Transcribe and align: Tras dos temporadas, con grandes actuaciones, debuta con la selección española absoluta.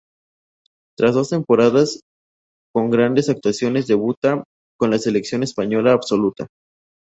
Tras 0.97 1.13
dos 1.13 1.29
temporadas, 1.29 2.01
con 2.73 2.89
grandes 2.89 3.29
actuaciones, 3.29 3.85
debuta 3.85 4.43
con 4.79 4.89
la 4.89 4.97
selección 4.97 5.43
española 5.43 5.91
absoluta. 5.93 6.47